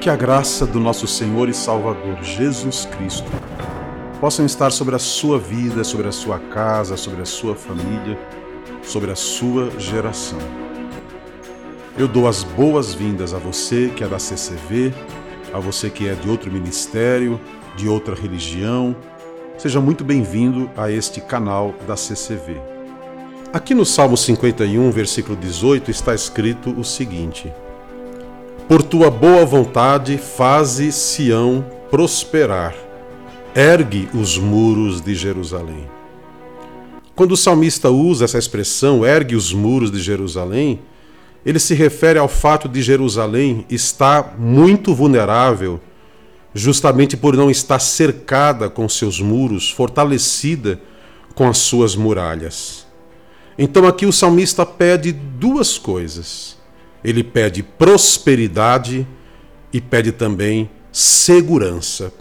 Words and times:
Que 0.00 0.08
a 0.08 0.16
graça 0.16 0.64
do 0.64 0.80
nosso 0.80 1.06
Senhor 1.06 1.46
e 1.50 1.52
Salvador 1.52 2.22
Jesus 2.22 2.86
Cristo 2.86 3.30
possam 4.18 4.46
estar 4.46 4.72
sobre 4.72 4.96
a 4.96 4.98
sua 4.98 5.38
vida, 5.38 5.84
sobre 5.84 6.08
a 6.08 6.12
sua 6.12 6.38
casa, 6.38 6.96
sobre 6.96 7.20
a 7.20 7.26
sua 7.26 7.54
família, 7.54 8.18
sobre 8.82 9.10
a 9.10 9.14
sua 9.14 9.70
geração. 9.78 10.38
Eu 11.98 12.08
dou 12.08 12.26
as 12.26 12.42
boas-vindas 12.42 13.34
a 13.34 13.38
você 13.38 13.92
que 13.94 14.02
é 14.02 14.08
da 14.08 14.18
CCV, 14.18 14.94
a 15.52 15.58
você 15.58 15.90
que 15.90 16.08
é 16.08 16.14
de 16.14 16.30
outro 16.30 16.50
ministério, 16.50 17.38
de 17.76 17.86
outra 17.86 18.14
religião. 18.14 18.96
Seja 19.58 19.82
muito 19.82 20.02
bem-vindo 20.02 20.70
a 20.78 20.90
este 20.90 21.20
canal 21.20 21.74
da 21.86 21.94
CCV. 21.94 22.56
Aqui 23.52 23.74
no 23.74 23.84
Salmo 23.84 24.16
51, 24.16 24.90
versículo 24.92 25.36
18, 25.36 25.90
está 25.90 26.14
escrito 26.14 26.70
o 26.70 26.84
seguinte: 26.84 27.52
por 28.70 28.84
tua 28.84 29.10
boa 29.10 29.44
vontade, 29.44 30.16
faze 30.16 30.92
Sião 30.92 31.66
prosperar. 31.90 32.72
Ergue 33.52 34.08
os 34.14 34.38
muros 34.38 35.00
de 35.00 35.12
Jerusalém. 35.12 35.90
Quando 37.16 37.32
o 37.32 37.36
salmista 37.36 37.90
usa 37.90 38.26
essa 38.26 38.38
expressão, 38.38 39.04
ergue 39.04 39.34
os 39.34 39.52
muros 39.52 39.90
de 39.90 40.00
Jerusalém, 40.00 40.78
ele 41.44 41.58
se 41.58 41.74
refere 41.74 42.16
ao 42.16 42.28
fato 42.28 42.68
de 42.68 42.80
Jerusalém 42.80 43.66
estar 43.68 44.36
muito 44.38 44.94
vulnerável, 44.94 45.80
justamente 46.54 47.16
por 47.16 47.36
não 47.36 47.50
estar 47.50 47.80
cercada 47.80 48.70
com 48.70 48.88
seus 48.88 49.20
muros, 49.20 49.68
fortalecida 49.68 50.80
com 51.34 51.48
as 51.48 51.58
suas 51.58 51.96
muralhas. 51.96 52.86
Então 53.58 53.84
aqui 53.84 54.06
o 54.06 54.12
salmista 54.12 54.64
pede 54.64 55.10
duas 55.10 55.76
coisas 55.76 56.59
ele 57.02 57.24
pede 57.24 57.62
prosperidade 57.62 59.06
e 59.72 59.80
pede 59.80 60.12
também 60.12 60.70
segurança. 60.92 62.12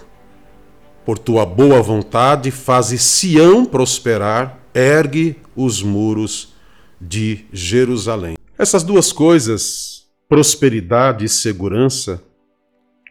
Por 1.06 1.18
tua 1.18 1.46
boa 1.46 1.82
vontade, 1.82 2.52
faze 2.52 2.98
Sião 2.98 3.66
prosperar, 3.66 4.60
ergue 4.74 5.38
os 5.56 5.82
muros 5.82 6.54
de 7.02 7.46
Jerusalém. 7.52 8.36
Essas 8.58 8.84
duas 8.84 9.12
coisas, 9.12 10.04
prosperidade 10.28 11.26
e 11.26 11.30
segurança, 11.30 12.22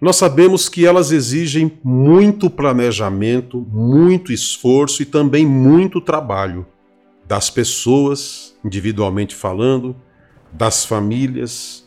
nós 0.00 0.14
sabemos 0.14 0.68
que 0.68 0.86
elas 0.86 1.10
exigem 1.10 1.72
muito 1.82 2.48
planejamento, 2.48 3.66
muito 3.68 4.32
esforço 4.32 5.02
e 5.02 5.04
também 5.04 5.44
muito 5.44 6.00
trabalho 6.00 6.64
das 7.26 7.50
pessoas, 7.50 8.54
individualmente 8.64 9.34
falando, 9.34 9.96
das 10.52 10.84
famílias, 10.84 11.84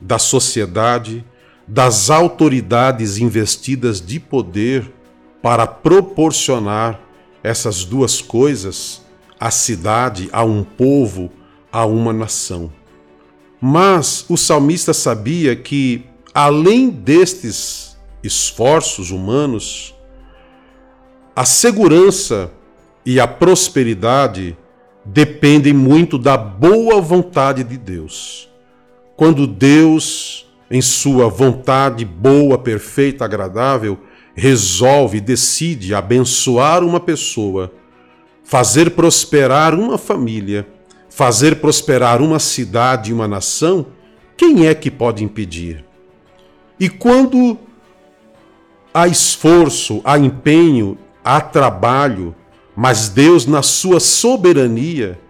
da 0.00 0.18
sociedade, 0.18 1.24
das 1.66 2.10
autoridades 2.10 3.18
investidas 3.18 4.00
de 4.00 4.18
poder 4.18 4.92
para 5.42 5.66
proporcionar 5.66 7.00
essas 7.42 7.84
duas 7.84 8.20
coisas 8.20 9.02
à 9.38 9.50
cidade, 9.50 10.28
a 10.32 10.44
um 10.44 10.62
povo, 10.62 11.30
a 11.72 11.86
uma 11.86 12.12
nação. 12.12 12.72
Mas 13.60 14.24
o 14.28 14.36
salmista 14.36 14.92
sabia 14.92 15.54
que, 15.54 16.04
além 16.34 16.90
destes 16.90 17.96
esforços 18.22 19.10
humanos, 19.10 19.94
a 21.34 21.44
segurança 21.44 22.50
e 23.04 23.18
a 23.20 23.26
prosperidade 23.26 24.56
dependem 25.12 25.72
muito 25.72 26.16
da 26.16 26.36
boa 26.36 27.00
vontade 27.00 27.64
de 27.64 27.76
Deus. 27.76 28.48
Quando 29.16 29.46
Deus, 29.46 30.46
em 30.70 30.80
sua 30.80 31.28
vontade 31.28 32.04
boa, 32.04 32.56
perfeita, 32.56 33.24
agradável, 33.24 33.98
resolve, 34.34 35.20
decide 35.20 35.94
abençoar 35.94 36.84
uma 36.84 37.00
pessoa, 37.00 37.72
fazer 38.44 38.92
prosperar 38.92 39.74
uma 39.74 39.98
família, 39.98 40.66
fazer 41.08 41.56
prosperar 41.56 42.22
uma 42.22 42.38
cidade 42.38 43.10
e 43.10 43.12
uma 43.12 43.26
nação, 43.26 43.86
quem 44.36 44.68
é 44.68 44.74
que 44.74 44.90
pode 44.90 45.24
impedir? 45.24 45.84
E 46.78 46.88
quando 46.88 47.58
há 48.94 49.08
esforço, 49.08 50.00
há 50.04 50.16
empenho, 50.16 50.96
há 51.22 51.40
trabalho, 51.40 52.34
mas 52.82 53.10
Deus, 53.10 53.44
na 53.44 53.62
sua 53.62 54.00
soberania, 54.00 55.20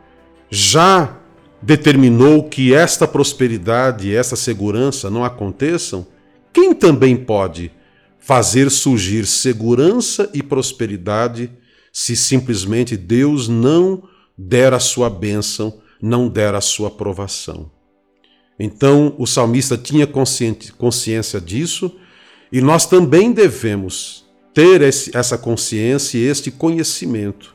já 0.48 1.18
determinou 1.60 2.48
que 2.48 2.72
esta 2.72 3.08
prosperidade 3.08 4.06
e 4.06 4.14
essa 4.14 4.36
segurança 4.36 5.10
não 5.10 5.24
aconteçam, 5.24 6.06
quem 6.52 6.72
também 6.72 7.16
pode 7.16 7.72
fazer 8.20 8.70
surgir 8.70 9.26
segurança 9.26 10.30
e 10.32 10.44
prosperidade 10.44 11.50
se 11.92 12.14
simplesmente 12.14 12.96
Deus 12.96 13.48
não 13.48 14.04
der 14.38 14.72
a 14.72 14.78
sua 14.78 15.10
bênção, 15.10 15.80
não 16.00 16.28
der 16.28 16.54
a 16.54 16.60
sua 16.60 16.86
aprovação? 16.86 17.68
Então, 18.60 19.16
o 19.18 19.26
salmista 19.26 19.76
tinha 19.76 20.06
consciência 20.06 21.40
disso 21.40 21.96
e 22.52 22.60
nós 22.60 22.86
também 22.86 23.32
devemos 23.32 24.29
ter 24.52 24.82
esse, 24.82 25.16
essa 25.16 25.38
consciência 25.38 26.18
e 26.18 26.26
este 26.26 26.50
conhecimento. 26.50 27.54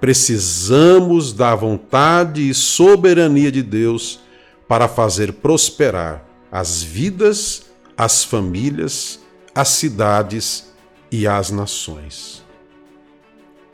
Precisamos 0.00 1.32
da 1.32 1.54
vontade 1.54 2.48
e 2.48 2.54
soberania 2.54 3.52
de 3.52 3.62
Deus 3.62 4.20
para 4.66 4.88
fazer 4.88 5.34
prosperar 5.34 6.24
as 6.50 6.82
vidas, 6.82 7.66
as 7.96 8.24
famílias, 8.24 9.20
as 9.54 9.68
cidades 9.68 10.72
e 11.10 11.26
as 11.26 11.50
nações. 11.50 12.42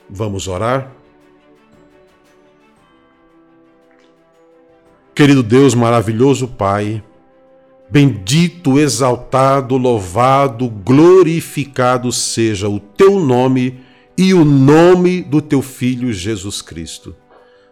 Vamos 0.09 0.49
orar? 0.49 0.93
Querido 5.15 5.43
Deus, 5.43 5.75
maravilhoso 5.75 6.47
Pai, 6.47 7.03
Bendito, 7.89 8.81
exaltado, 8.81 9.77
louvado, 9.77 10.69
glorificado 10.69 12.11
seja 12.11 12.69
o 12.69 12.81
teu 12.81 13.21
nome 13.21 13.79
e 14.19 14.35
o 14.35 14.45
nome 14.45 15.23
do 15.23 15.41
teu 15.41 15.63
Filho 15.63 16.13
Jesus 16.13 16.61
Cristo. 16.61 17.15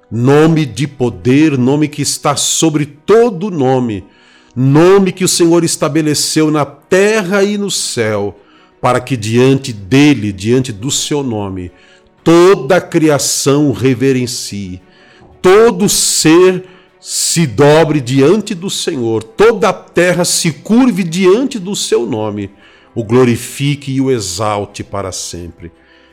Nome 0.08 0.64
de 0.66 0.86
poder, 0.86 1.58
nome 1.58 1.88
que 1.88 2.00
está 2.00 2.36
sobre 2.36 2.86
todo 2.86 3.50
nome, 3.50 4.04
nome 4.54 5.10
que 5.10 5.24
o 5.24 5.28
Senhor 5.28 5.64
estabeleceu 5.64 6.48
na 6.48 6.64
terra 6.64 7.42
e 7.42 7.58
no 7.58 7.70
céu, 7.70 8.38
para 8.80 9.00
que 9.00 9.16
diante 9.16 9.72
dele, 9.72 10.32
diante 10.32 10.72
do 10.72 10.92
seu 10.92 11.24
nome, 11.24 11.72
toda 12.22 12.76
a 12.76 12.80
criação 12.80 13.72
reverencie, 13.72 14.80
todo 15.42 15.88
ser 15.88 16.64
se 17.06 17.46
dobre 17.46 18.00
diante 18.00 18.54
do 18.54 18.70
Senhor, 18.70 19.22
toda 19.22 19.68
a 19.68 19.74
terra 19.74 20.24
se 20.24 20.50
curve 20.50 21.04
diante 21.04 21.58
do 21.58 21.76
seu 21.76 22.06
nome, 22.06 22.48
o 22.94 23.04
glorifique 23.04 23.92
e 23.92 24.00
o 24.00 24.10
exalte 24.10 24.82
para 24.82 25.12
sempre. 25.12 25.70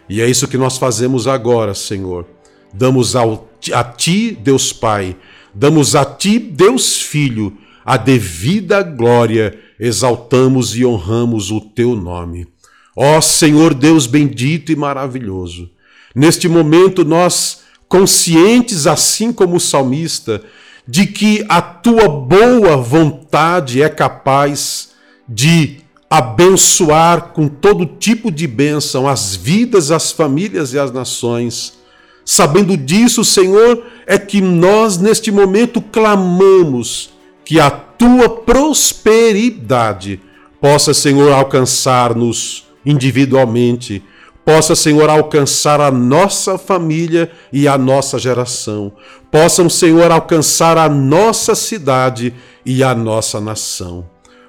E 0.09 0.19
é 0.19 0.29
isso 0.29 0.50
que 0.50 0.57
nós 0.57 0.78
fazemos 0.78 1.28
agora, 1.28 1.74
Senhor. 1.74 2.25
Damos 2.74 3.16
ao, 3.16 3.50
a 3.72 3.85
Ti, 3.85 4.38
Deus 4.38 4.74
Pai, 4.74 5.16
damos 5.56 5.96
a 5.96 6.03
Ti, 6.03 6.38
Deus 6.38 7.02
Filho, 7.02 7.58
a 7.85 7.96
devida 7.96 8.84
glória, 8.84 9.58
exaltamos 9.79 10.75
e 10.75 10.85
honramos 10.85 11.52
o 11.52 11.62
Teu 11.62 11.96
nome. 11.96 12.50
Ó 12.97 13.22
Senhor 13.22 13.73
Deus 13.73 14.08
bendito 14.08 14.73
e 14.73 14.75
maravilhoso, 14.75 15.72
neste 16.14 16.49
momento 16.49 17.05
nós, 17.05 17.61
conscientes 17.87 18.87
assim 18.87 19.32
como 19.32 19.55
o 19.55 19.59
salmista, 19.59 20.44
de 20.87 21.05
que 21.05 21.45
a 21.47 21.61
tua 21.61 22.07
boa 22.07 22.78
vontade 22.78 23.81
é 23.81 23.89
capaz 23.89 24.91
de 25.28 25.78
abençoar 26.09 27.29
com 27.29 27.47
todo 27.47 27.85
tipo 27.85 28.29
de 28.29 28.45
bênção 28.45 29.07
as 29.07 29.35
vidas, 29.35 29.91
as 29.91 30.11
famílias 30.11 30.73
e 30.73 30.79
as 30.79 30.91
nações. 30.91 31.79
Sabendo 32.25 32.75
disso, 32.75 33.23
Senhor, 33.23 33.85
é 34.05 34.17
que 34.17 34.41
nós 34.41 34.97
neste 34.97 35.31
momento 35.31 35.81
clamamos 35.81 37.11
que 37.45 37.59
a 37.59 37.69
tua 37.69 38.29
prosperidade 38.29 40.19
possa, 40.59 40.93
Senhor, 40.93 41.31
alcançar-nos 41.31 42.66
individualmente 42.85 44.03
possa, 44.46 44.76
Senhor, 44.76 45.09
alcançar 45.09 45.79
a 45.79 45.91
nossa 45.91 46.58
família 46.58 47.32
e 47.52 47.67
a 47.67 47.78
nossa 47.78 48.17
geração. 48.17 48.91
Possam, 49.32 49.70
Senhor, 49.70 50.11
alcançar 50.11 50.78
a 50.78 50.90
nossa 50.90 51.55
cidade 51.55 52.34
e 52.66 52.84
a 52.84 52.93
nossa 52.93 53.40
nação. 53.40 54.05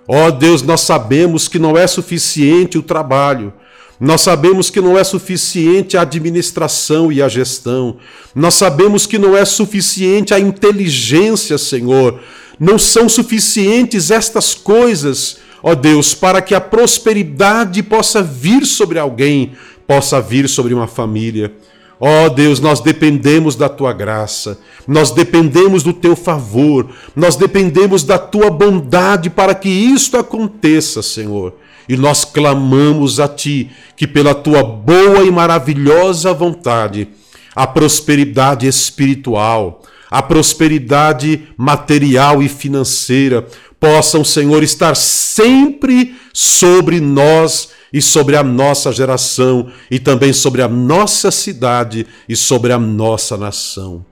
Ó 0.08 0.26
oh, 0.26 0.30
Deus, 0.30 0.62
nós 0.62 0.80
sabemos 0.80 1.46
que 1.46 1.58
não 1.58 1.76
é 1.76 1.86
suficiente 1.86 2.76
o 2.76 2.82
trabalho, 2.82 3.52
nós 4.00 4.22
sabemos 4.22 4.68
que 4.68 4.80
não 4.80 4.98
é 4.98 5.04
suficiente 5.04 5.96
a 5.96 6.02
administração 6.02 7.12
e 7.12 7.22
a 7.22 7.28
gestão, 7.28 7.98
nós 8.34 8.54
sabemos 8.54 9.06
que 9.06 9.16
não 9.16 9.36
é 9.36 9.44
suficiente 9.44 10.34
a 10.34 10.40
inteligência, 10.40 11.56
Senhor, 11.56 12.18
não 12.58 12.78
são 12.78 13.08
suficientes 13.08 14.10
estas 14.10 14.54
coisas 14.54 15.38
ó 15.62 15.74
Deus, 15.74 16.14
para 16.14 16.42
que 16.42 16.54
a 16.54 16.60
prosperidade 16.60 17.82
possa 17.82 18.22
vir 18.22 18.66
sobre 18.66 18.98
alguém, 18.98 19.52
possa 19.92 20.22
vir 20.22 20.48
sobre 20.48 20.72
uma 20.72 20.86
família. 20.86 21.52
Ó 22.00 22.24
oh 22.24 22.30
Deus, 22.30 22.60
nós 22.60 22.80
dependemos 22.80 23.54
da 23.54 23.68
tua 23.68 23.92
graça, 23.92 24.58
nós 24.88 25.10
dependemos 25.10 25.82
do 25.82 25.92
teu 25.92 26.16
favor, 26.16 26.88
nós 27.14 27.36
dependemos 27.36 28.02
da 28.02 28.18
tua 28.18 28.50
bondade 28.50 29.28
para 29.28 29.54
que 29.54 29.68
isto 29.68 30.16
aconteça, 30.16 31.02
Senhor. 31.02 31.54
E 31.86 31.94
nós 31.94 32.24
clamamos 32.24 33.20
a 33.20 33.28
ti 33.28 33.70
que, 33.94 34.06
pela 34.06 34.34
tua 34.34 34.62
boa 34.62 35.24
e 35.24 35.30
maravilhosa 35.30 36.32
vontade, 36.32 37.08
a 37.54 37.66
prosperidade 37.66 38.66
espiritual, 38.66 39.82
a 40.10 40.22
prosperidade 40.22 41.48
material 41.54 42.42
e 42.42 42.48
financeira 42.48 43.46
possam, 43.78 44.24
Senhor, 44.24 44.62
estar 44.62 44.96
sempre 44.96 46.16
sobre 46.32 46.98
nós 46.98 47.68
e 47.92 48.00
sobre 48.00 48.36
a 48.36 48.42
nossa 48.42 48.90
geração, 48.90 49.70
e 49.90 49.98
também 49.98 50.32
sobre 50.32 50.62
a 50.62 50.68
nossa 50.68 51.30
cidade 51.30 52.06
e 52.28 52.34
sobre 52.34 52.72
a 52.72 52.78
nossa 52.78 53.36
nação. 53.36 54.04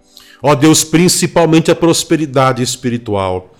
Ó 0.42 0.54
Deus, 0.54 0.84
principalmente 0.84 1.70
a 1.70 1.74
prosperidade 1.74 2.62
espiritual. 2.62 3.54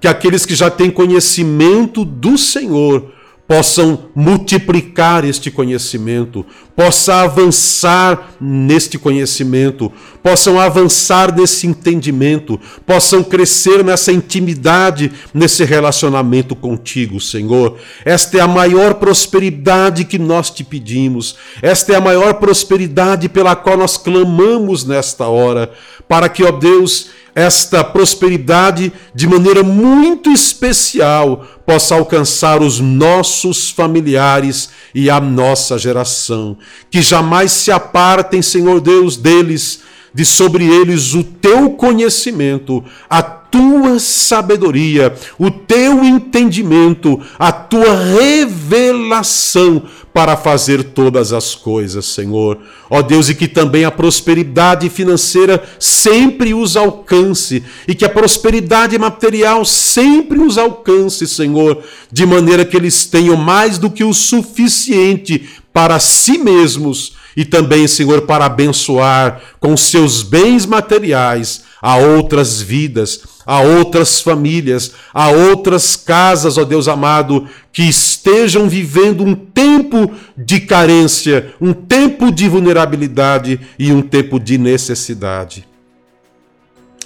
Que 0.00 0.08
aqueles 0.08 0.46
que 0.46 0.54
já 0.54 0.70
têm 0.70 0.90
conhecimento 0.90 2.04
do 2.04 2.38
Senhor 2.38 3.12
possam 3.50 4.10
multiplicar 4.14 5.24
este 5.24 5.50
conhecimento, 5.50 6.46
possam 6.76 7.16
avançar 7.16 8.36
neste 8.40 8.96
conhecimento, 8.96 9.92
possam 10.22 10.60
avançar 10.60 11.34
nesse 11.34 11.66
entendimento, 11.66 12.60
possam 12.86 13.24
crescer 13.24 13.82
nessa 13.82 14.12
intimidade, 14.12 15.10
nesse 15.34 15.64
relacionamento 15.64 16.54
contigo, 16.54 17.18
Senhor. 17.18 17.76
Esta 18.04 18.38
é 18.38 18.40
a 18.40 18.46
maior 18.46 18.94
prosperidade 18.94 20.04
que 20.04 20.16
nós 20.16 20.48
te 20.48 20.62
pedimos, 20.62 21.34
esta 21.60 21.94
é 21.94 21.96
a 21.96 22.00
maior 22.00 22.34
prosperidade 22.34 23.28
pela 23.28 23.56
qual 23.56 23.76
nós 23.76 23.96
clamamos 23.96 24.84
nesta 24.84 25.26
hora, 25.26 25.72
para 26.06 26.28
que, 26.28 26.44
ó 26.44 26.52
Deus, 26.52 27.10
esta 27.34 27.84
prosperidade 27.84 28.92
de 29.14 29.26
maneira 29.26 29.62
muito 29.62 30.30
especial 30.30 31.46
possa 31.64 31.94
alcançar 31.94 32.62
os 32.62 32.80
nossos 32.80 33.70
familiares 33.70 34.70
e 34.94 35.08
a 35.08 35.20
nossa 35.20 35.78
geração. 35.78 36.56
Que 36.90 37.00
jamais 37.00 37.52
se 37.52 37.70
apartem, 37.70 38.42
Senhor 38.42 38.80
Deus, 38.80 39.16
deles, 39.16 39.80
de 40.12 40.24
sobre 40.24 40.64
eles 40.64 41.14
o 41.14 41.22
teu 41.22 41.70
conhecimento, 41.70 42.84
a 43.08 43.22
tua 43.22 43.98
sabedoria, 43.98 45.14
o 45.38 45.50
teu 45.50 46.04
entendimento, 46.04 47.20
a 47.38 47.50
tua 47.50 47.94
revelação 48.18 49.82
para 50.12 50.36
fazer 50.36 50.82
todas 50.82 51.32
as 51.32 51.54
coisas, 51.54 52.04
Senhor. 52.06 52.58
Ó 52.88 53.00
Deus, 53.02 53.28
e 53.28 53.34
que 53.34 53.46
também 53.46 53.84
a 53.84 53.90
prosperidade 53.90 54.88
financeira 54.88 55.62
sempre 55.78 56.52
os 56.52 56.76
alcance, 56.76 57.62
e 57.86 57.94
que 57.94 58.04
a 58.04 58.08
prosperidade 58.08 58.98
material 58.98 59.64
sempre 59.64 60.38
os 60.40 60.58
alcance, 60.58 61.26
Senhor, 61.26 61.82
de 62.10 62.26
maneira 62.26 62.64
que 62.64 62.76
eles 62.76 63.06
tenham 63.06 63.36
mais 63.36 63.78
do 63.78 63.90
que 63.90 64.02
o 64.02 64.12
suficiente 64.12 65.48
para 65.72 65.98
si 65.98 66.38
mesmos 66.38 67.14
e 67.36 67.44
também, 67.44 67.86
Senhor, 67.86 68.22
para 68.22 68.46
abençoar 68.46 69.40
com 69.60 69.76
seus 69.76 70.22
bens 70.22 70.66
materiais 70.66 71.62
a 71.80 71.96
outras 71.96 72.60
vidas, 72.60 73.22
a 73.50 73.60
outras 73.62 74.20
famílias, 74.20 74.92
a 75.12 75.28
outras 75.28 75.96
casas, 75.96 76.56
ó 76.56 76.62
Deus 76.62 76.86
amado, 76.86 77.48
que 77.72 77.82
estejam 77.82 78.68
vivendo 78.68 79.24
um 79.24 79.34
tempo 79.34 80.12
de 80.36 80.60
carência, 80.60 81.52
um 81.60 81.72
tempo 81.72 82.30
de 82.30 82.48
vulnerabilidade 82.48 83.60
e 83.76 83.90
um 83.90 84.02
tempo 84.02 84.38
de 84.38 84.56
necessidade. 84.56 85.66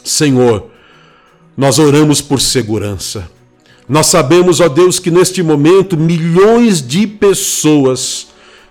Senhor, 0.04 0.68
nós 1.56 1.78
oramos 1.78 2.20
por 2.20 2.42
segurança. 2.42 3.26
Nós 3.88 4.08
sabemos, 4.08 4.60
ó 4.60 4.68
Deus, 4.68 4.98
que 4.98 5.10
neste 5.10 5.42
momento 5.42 5.96
milhões 5.96 6.86
de 6.86 7.06
pessoas 7.06 8.26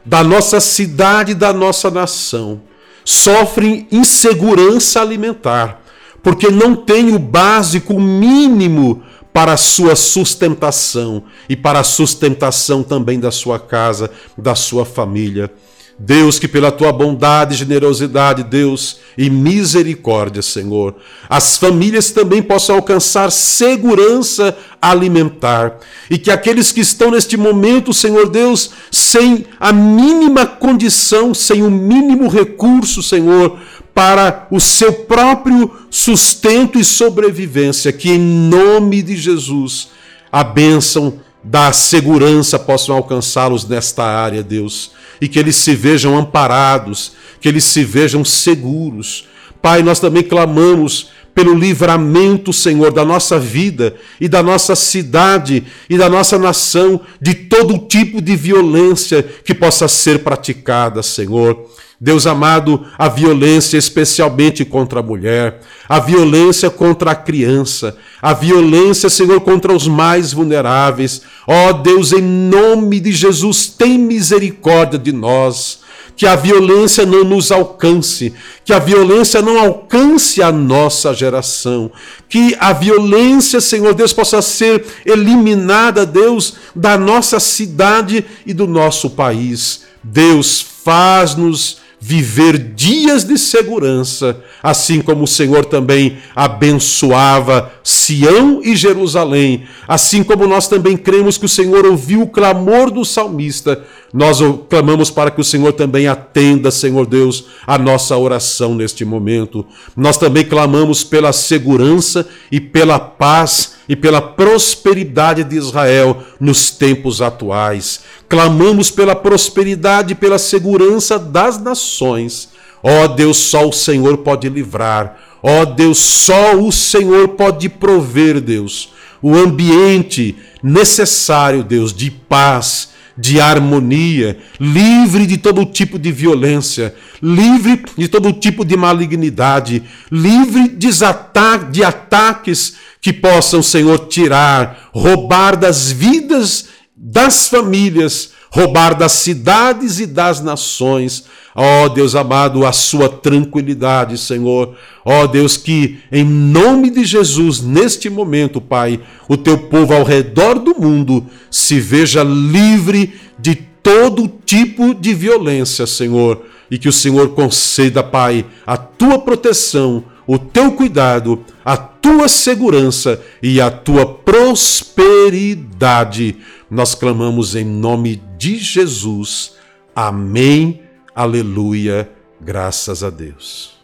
da 0.06 0.24
nossa 0.24 0.60
cidade, 0.60 1.34
da 1.34 1.52
nossa 1.52 1.90
nação, 1.90 2.62
sofrem 3.04 3.88
insegurança 3.92 5.02
alimentar, 5.02 5.83
porque 6.24 6.50
não 6.50 6.76
têm 6.76 7.14
o 7.14 7.20
básico, 7.20 8.00
mínimo 8.00 9.04
para 9.34 9.54
a 9.54 9.58
sua 9.58 9.96
sustentação 9.96 11.24
e 11.50 11.56
para 11.56 11.80
a 11.80 11.84
sustentação 11.84 12.82
também 12.82 13.20
da 13.20 13.30
sua 13.30 13.60
casa, 13.60 14.10
da 14.38 14.56
sua 14.56 14.86
família. 14.86 15.52
Deus, 15.98 16.40
que 16.40 16.48
pela 16.48 16.72
tua 16.72 16.92
bondade, 16.92 17.56
generosidade, 17.56 18.44
Deus, 18.44 19.00
e 19.18 19.30
misericórdia, 19.30 20.42
Senhor, 20.42 20.96
as 21.30 21.58
famílias 21.58 22.10
também 22.10 22.42
possam 22.42 22.76
alcançar 22.76 23.32
segurança 23.32 24.58
alimentar 24.82 25.78
e 26.10 26.18
que 26.18 26.32
aqueles 26.32 26.72
que 26.72 26.82
estão 26.82 27.12
neste 27.12 27.38
momento, 27.38 27.94
Senhor 27.94 28.28
Deus, 28.28 28.72
sem 28.92 29.46
a 29.60 29.72
mínima 29.72 30.46
condição, 30.46 31.34
sem 31.34 31.62
o 31.62 31.70
mínimo 31.70 32.28
recurso, 32.28 33.02
Senhor, 33.04 33.60
para 33.94 34.48
o 34.50 34.60
seu 34.60 34.92
próprio 34.92 35.72
sustento 35.90 36.80
e 36.80 36.84
sobrevivência, 36.84 37.92
que 37.92 38.10
em 38.10 38.20
nome 38.20 39.02
de 39.02 39.16
Jesus 39.16 39.90
a 40.32 40.44
bênção 40.44 41.20
da 41.44 41.72
segurança 41.72 42.58
possam 42.58 42.96
alcançá-los 42.96 43.68
nesta 43.68 44.04
área, 44.04 44.42
Deus 44.42 44.92
e 45.24 45.28
que 45.30 45.40
eles 45.40 45.56
se 45.56 45.74
vejam 45.74 46.18
amparados, 46.18 47.14
que 47.40 47.48
eles 47.48 47.64
se 47.64 47.82
vejam 47.82 48.26
seguros. 48.26 49.26
Pai, 49.62 49.82
nós 49.82 49.98
também 49.98 50.22
clamamos 50.22 51.12
pelo 51.34 51.54
livramento, 51.54 52.52
Senhor, 52.52 52.92
da 52.92 53.06
nossa 53.06 53.40
vida 53.40 53.96
e 54.20 54.28
da 54.28 54.44
nossa 54.44 54.76
cidade 54.76 55.64
e 55.90 55.98
da 55.98 56.10
nossa 56.10 56.38
nação 56.38 57.00
de 57.22 57.34
todo 57.34 57.88
tipo 57.88 58.22
de 58.22 58.36
violência 58.36 59.24
que 59.24 59.56
possa 59.56 59.88
ser 59.88 60.20
praticada, 60.20 61.02
Senhor. 61.02 61.70
Deus 62.04 62.28
amado, 62.28 62.86
a 62.98 63.08
violência 63.08 63.78
especialmente 63.78 64.66
contra 64.66 65.00
a 65.00 65.02
mulher, 65.02 65.62
a 65.88 66.02
violência 66.02 66.70
contra 66.70 67.12
a 67.12 67.16
criança, 67.16 67.96
a 68.22 68.34
violência, 68.34 69.10
Senhor, 69.10 69.40
contra 69.40 69.74
os 69.74 69.88
mais 69.88 70.34
vulneráveis. 70.34 71.22
Ó 71.48 71.70
oh, 71.70 71.74
Deus, 71.76 72.12
em 72.12 72.22
nome 72.22 73.00
de 73.00 73.14
Jesus, 73.14 73.68
tem 73.68 73.98
misericórdia 73.98 75.00
de 75.00 75.14
nós. 75.14 75.80
Que 76.18 76.28
a 76.28 76.36
violência 76.36 77.06
não 77.06 77.24
nos 77.24 77.54
alcance, 77.54 78.34
que 78.66 78.74
a 78.74 78.80
violência 78.80 79.42
não 79.42 79.58
alcance 79.58 80.44
a 80.44 80.52
nossa 80.52 81.14
geração, 81.14 81.90
que 82.28 82.54
a 82.60 82.74
violência, 82.74 83.62
Senhor 83.62 83.94
Deus, 83.94 84.12
possa 84.12 84.42
ser 84.42 84.86
eliminada, 85.06 86.06
Deus, 86.06 86.56
da 86.76 86.98
nossa 86.98 87.40
cidade 87.40 88.26
e 88.46 88.54
do 88.54 88.68
nosso 88.68 89.10
país. 89.12 89.86
Deus, 90.04 90.64
faz-nos 90.84 91.82
viver 92.06 92.58
dias 92.58 93.24
de 93.24 93.38
segurança, 93.38 94.38
assim 94.62 95.02
como 95.02 95.24
o 95.24 95.28
Senhor 95.28 95.64
também 95.64 96.18
abençoava 96.36 97.72
Sião 97.82 98.60
e 98.62 98.76
Jerusalém, 98.76 99.64
assim 99.88 100.22
como 100.22 100.46
nós 100.46 100.68
também 100.68 100.98
cremos 100.98 101.38
que 101.38 101.46
o 101.46 101.50
Senhor 101.50 101.86
ouviu 101.86 102.24
o 102.24 102.28
clamor 102.28 102.92
do 102.92 103.06
salmista, 103.06 103.86
nós 104.14 104.38
clamamos 104.70 105.10
para 105.10 105.32
que 105.32 105.42
o 105.42 105.44
Senhor 105.44 105.74
também 105.74 106.08
atenda, 106.08 106.70
Senhor 106.70 107.08
Deus, 107.08 107.46
a 107.66 107.80
nossa 107.80 108.16
oração 108.16 108.76
neste 108.76 109.04
momento. 109.04 109.66
Nós 109.98 110.18
também 110.18 110.46
clamamos 110.46 111.04
pela 111.04 111.34
segurança 111.34 112.28
e 112.52 112.60
pela 112.62 113.00
paz 113.00 113.74
e 113.90 113.96
pela 113.96 114.22
prosperidade 114.22 115.44
de 115.44 115.56
Israel 115.56 116.22
nos 116.40 116.70
tempos 116.70 117.24
atuais. 117.24 118.02
Clamamos 118.30 118.92
pela 118.92 119.16
prosperidade 119.16 120.12
e 120.14 120.16
pela 120.16 120.38
segurança 120.38 121.18
das 121.18 121.60
nações. 121.60 122.50
Ó 122.84 123.06
oh, 123.06 123.08
Deus, 123.08 123.38
só 123.38 123.68
o 123.68 123.74
Senhor 123.74 124.18
pode 124.18 124.48
livrar. 124.48 125.18
Ó 125.42 125.62
oh, 125.62 125.66
Deus, 125.66 125.98
só 125.98 126.56
o 126.56 126.72
Senhor 126.72 127.30
pode 127.30 127.68
prover, 127.68 128.40
Deus, 128.40 128.90
o 129.24 129.36
ambiente 129.36 130.38
necessário, 130.62 131.64
Deus, 131.64 131.92
de 131.92 132.12
paz, 132.12 132.93
de 133.18 133.40
harmonia, 133.40 134.38
livre 134.60 135.26
de 135.26 135.38
todo 135.38 135.66
tipo 135.66 136.00
de 136.00 136.12
violência, 136.12 136.96
livre 137.22 137.84
de 137.98 138.08
todo 138.08 138.34
tipo 138.34 138.66
de 138.66 138.76
malignidade, 138.76 139.84
livre 140.12 140.70
de, 140.70 141.84
ataques 141.84 142.76
que 143.00 143.14
possam, 143.14 143.62
Senhor, 143.62 144.08
tirar, 144.08 144.90
roubar 144.92 145.56
das 145.56 145.92
vidas 145.92 146.70
das 146.96 147.48
famílias, 147.48 148.32
roubar 148.54 148.96
das 148.96 149.12
cidades 149.14 150.00
e 150.00 150.06
das 150.06 150.40
nações. 150.40 151.24
Ó 151.56 151.90
Deus 151.90 152.14
amado, 152.14 152.68
a 152.68 152.72
sua 152.72 153.10
tranquilidade, 153.10 154.16
Senhor. 154.16 154.76
Ó 155.04 155.26
Deus, 155.26 155.58
que 155.58 155.98
em 156.12 156.24
nome 156.24 156.92
de 156.92 157.04
Jesus, 157.04 157.62
neste 157.62 158.12
momento, 158.12 158.62
Pai, 158.62 159.00
o 159.28 159.36
teu 159.36 159.58
povo 159.58 159.96
ao 159.96 160.04
redor 160.04 160.60
do 160.60 160.80
mundo 160.80 161.26
se 161.50 161.80
veja 161.80 162.22
livre 162.22 163.20
de 163.40 163.56
todo 163.56 164.32
tipo 164.46 164.94
de 164.94 165.16
violência, 165.16 165.88
Senhor. 165.88 166.46
E 166.70 166.78
que 166.78 166.88
o 166.88 166.94
Senhor 166.94 167.30
conceda, 167.30 168.04
Pai, 168.04 168.46
a 168.68 168.78
tua 168.78 169.18
proteção, 169.18 170.04
o 170.28 170.38
teu 170.38 170.74
cuidado, 170.74 171.44
a 171.66 171.76
tua 171.76 172.28
segurança 172.28 173.20
e 173.42 173.60
a 173.60 173.72
tua 173.72 174.06
prosperidade. 174.06 176.38
Nós 176.70 176.94
clamamos 176.94 177.56
em 177.56 177.66
nome 177.66 178.22
de 178.44 178.58
Jesus. 178.58 179.56
Amém. 179.96 180.82
Aleluia. 181.16 182.12
Graças 182.42 183.02
a 183.02 183.10
Deus. 183.10 183.78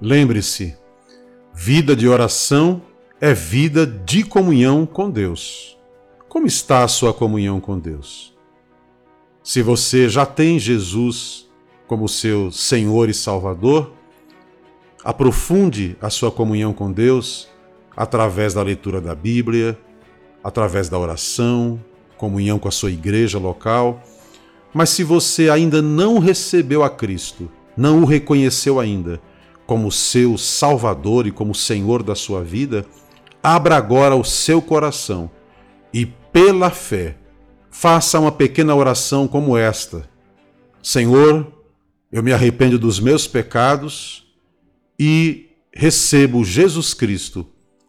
Lembre-se, 0.00 0.74
vida 1.52 1.94
de 1.94 2.08
oração 2.08 2.80
é 3.20 3.34
vida 3.34 3.86
de 3.86 4.24
comunhão 4.24 4.86
com 4.86 5.10
Deus. 5.10 5.78
Como 6.30 6.46
está 6.46 6.82
a 6.82 6.88
sua 6.88 7.12
comunhão 7.12 7.60
com 7.60 7.78
Deus? 7.78 8.34
Se 9.42 9.60
você 9.60 10.08
já 10.08 10.24
tem 10.24 10.58
Jesus 10.58 11.46
como 11.86 12.08
seu 12.08 12.50
Senhor 12.50 13.10
e 13.10 13.14
Salvador, 13.14 13.92
Aprofunde 15.04 15.96
a 16.00 16.08
sua 16.08 16.30
comunhão 16.30 16.72
com 16.72 16.92
Deus 16.92 17.48
através 17.96 18.54
da 18.54 18.62
leitura 18.62 19.00
da 19.00 19.16
Bíblia, 19.16 19.76
através 20.44 20.88
da 20.88 20.96
oração, 20.96 21.82
comunhão 22.22 22.56
com 22.56 22.68
a 22.68 22.70
sua 22.70 22.92
igreja 22.92 23.36
local. 23.36 24.00
Mas 24.72 24.90
se 24.90 25.02
você 25.02 25.50
ainda 25.50 25.82
não 25.82 26.20
recebeu 26.20 26.84
a 26.84 26.88
Cristo, 26.88 27.50
não 27.76 28.02
o 28.02 28.04
reconheceu 28.04 28.78
ainda 28.78 29.20
como 29.66 29.90
seu 29.90 30.38
Salvador 30.38 31.26
e 31.26 31.32
como 31.32 31.52
Senhor 31.52 32.00
da 32.00 32.14
sua 32.14 32.44
vida, 32.44 32.86
abra 33.42 33.76
agora 33.76 34.14
o 34.14 34.22
seu 34.22 34.62
coração 34.62 35.28
e, 35.92 36.06
pela 36.06 36.70
fé, 36.70 37.16
faça 37.72 38.20
uma 38.20 38.30
pequena 38.30 38.72
oração 38.72 39.26
como 39.26 39.56
esta: 39.56 40.08
Senhor, 40.80 41.52
eu 42.12 42.22
me 42.22 42.32
arrependo 42.32 42.78
dos 42.78 43.00
meus 43.00 43.26
pecados 43.26 44.32
e 44.96 45.48
recebo 45.74 46.44
Jesus 46.44 46.94
Cristo 46.94 47.44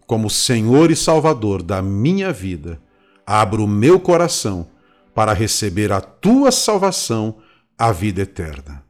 como 0.08 0.28
Senhor 0.28 0.90
e 0.90 0.96
Salvador 0.96 1.62
da 1.62 1.84
minha 1.84 2.34
vida, 2.34 2.82
abro 3.26 3.66
o 3.66 3.68
meu 3.68 4.00
coração 4.00 4.68
para 5.14 5.34
receber 5.34 5.92
a 5.92 6.02
tua 6.02 6.52
salvação, 6.52 7.38
a 7.78 7.92
vida 7.92 8.22
eterna. 8.22 8.84